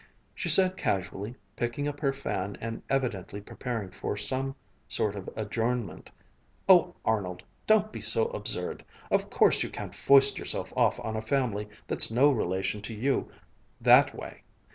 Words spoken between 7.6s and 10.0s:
don't be so absurd. Of course you can't